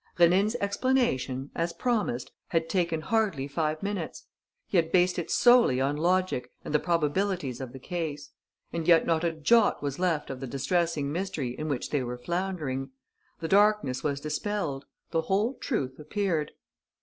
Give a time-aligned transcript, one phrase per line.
[0.17, 4.25] Rénine's explanation, as promised, had taken hardly five minutes.
[4.65, 8.31] He had based it solely on logic and the probabilities of the case.
[8.73, 12.17] And yet not a jot was left of the distressing mystery in which they were
[12.17, 12.89] floundering.
[13.41, 14.85] The darkness was dispelled.
[15.11, 16.53] The whole truth appeared.